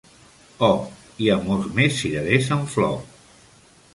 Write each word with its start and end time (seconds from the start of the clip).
Oh, 0.67 0.79
hi 1.25 1.29
ha 1.33 1.35
molts 1.43 1.69
més 1.79 1.99
cirerers 2.01 2.51
en 2.57 2.65
flor! 2.77 2.99